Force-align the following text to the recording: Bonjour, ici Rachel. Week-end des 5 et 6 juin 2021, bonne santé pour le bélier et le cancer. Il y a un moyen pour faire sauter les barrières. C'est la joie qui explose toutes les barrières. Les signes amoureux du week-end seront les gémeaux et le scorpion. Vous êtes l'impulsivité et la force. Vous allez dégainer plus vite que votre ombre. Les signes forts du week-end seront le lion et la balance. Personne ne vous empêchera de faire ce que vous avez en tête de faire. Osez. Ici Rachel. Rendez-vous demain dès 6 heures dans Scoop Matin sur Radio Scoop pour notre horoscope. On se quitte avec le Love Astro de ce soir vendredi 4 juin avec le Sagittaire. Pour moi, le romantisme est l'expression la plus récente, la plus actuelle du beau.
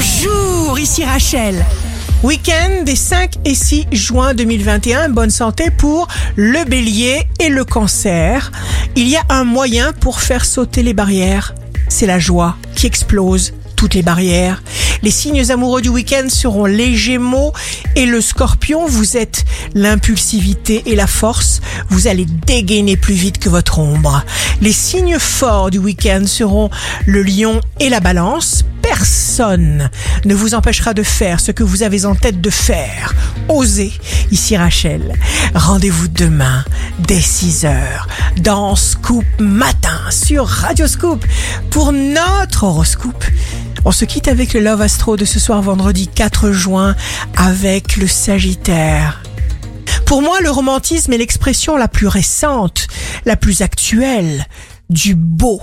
Bonjour, 0.00 0.78
ici 0.78 1.04
Rachel. 1.04 1.66
Week-end 2.22 2.84
des 2.84 2.94
5 2.94 3.32
et 3.44 3.56
6 3.56 3.86
juin 3.90 4.32
2021, 4.32 5.08
bonne 5.08 5.30
santé 5.30 5.72
pour 5.72 6.06
le 6.36 6.64
bélier 6.64 7.26
et 7.40 7.48
le 7.48 7.64
cancer. 7.64 8.52
Il 8.94 9.08
y 9.08 9.16
a 9.16 9.24
un 9.28 9.42
moyen 9.42 9.92
pour 9.92 10.20
faire 10.20 10.44
sauter 10.44 10.84
les 10.84 10.94
barrières. 10.94 11.52
C'est 11.88 12.06
la 12.06 12.20
joie 12.20 12.54
qui 12.76 12.86
explose 12.86 13.54
toutes 13.74 13.94
les 13.94 14.04
barrières. 14.04 14.62
Les 15.02 15.10
signes 15.10 15.50
amoureux 15.50 15.82
du 15.82 15.88
week-end 15.88 16.28
seront 16.28 16.66
les 16.66 16.94
gémeaux 16.94 17.52
et 17.96 18.06
le 18.06 18.20
scorpion. 18.20 18.86
Vous 18.86 19.16
êtes 19.16 19.44
l'impulsivité 19.74 20.84
et 20.86 20.94
la 20.94 21.08
force. 21.08 21.60
Vous 21.88 22.06
allez 22.06 22.26
dégainer 22.46 22.96
plus 22.96 23.14
vite 23.14 23.40
que 23.40 23.48
votre 23.48 23.80
ombre. 23.80 24.24
Les 24.60 24.72
signes 24.72 25.18
forts 25.18 25.70
du 25.70 25.78
week-end 25.78 26.22
seront 26.24 26.70
le 27.04 27.24
lion 27.24 27.60
et 27.80 27.88
la 27.88 27.98
balance. 27.98 28.64
Personne 28.98 29.90
ne 30.24 30.34
vous 30.34 30.56
empêchera 30.56 30.92
de 30.92 31.04
faire 31.04 31.38
ce 31.38 31.52
que 31.52 31.62
vous 31.62 31.84
avez 31.84 32.04
en 32.04 32.16
tête 32.16 32.40
de 32.40 32.50
faire. 32.50 33.14
Osez. 33.48 33.92
Ici 34.32 34.56
Rachel. 34.56 35.12
Rendez-vous 35.54 36.08
demain 36.08 36.64
dès 37.06 37.20
6 37.20 37.64
heures 37.64 38.08
dans 38.38 38.74
Scoop 38.74 39.24
Matin 39.38 40.00
sur 40.10 40.48
Radio 40.48 40.88
Scoop 40.88 41.24
pour 41.70 41.92
notre 41.92 42.64
horoscope. 42.64 43.24
On 43.84 43.92
se 43.92 44.04
quitte 44.04 44.26
avec 44.26 44.52
le 44.52 44.58
Love 44.58 44.82
Astro 44.82 45.16
de 45.16 45.24
ce 45.24 45.38
soir 45.38 45.62
vendredi 45.62 46.08
4 46.08 46.50
juin 46.50 46.96
avec 47.36 47.98
le 47.98 48.08
Sagittaire. 48.08 49.22
Pour 50.06 50.22
moi, 50.22 50.40
le 50.40 50.50
romantisme 50.50 51.12
est 51.12 51.18
l'expression 51.18 51.76
la 51.76 51.86
plus 51.86 52.08
récente, 52.08 52.88
la 53.26 53.36
plus 53.36 53.62
actuelle 53.62 54.44
du 54.90 55.14
beau. 55.14 55.62